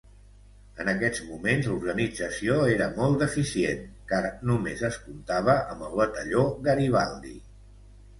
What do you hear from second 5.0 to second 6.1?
comptava amb el